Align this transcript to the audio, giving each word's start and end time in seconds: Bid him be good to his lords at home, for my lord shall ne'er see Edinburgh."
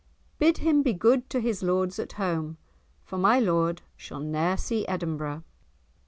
Bid 0.39 0.57
him 0.57 0.81
be 0.81 0.93
good 0.93 1.29
to 1.29 1.39
his 1.39 1.61
lords 1.61 1.99
at 1.99 2.13
home, 2.13 2.57
for 3.03 3.19
my 3.19 3.39
lord 3.39 3.83
shall 3.95 4.19
ne'er 4.19 4.57
see 4.57 4.83
Edinburgh." 4.87 5.43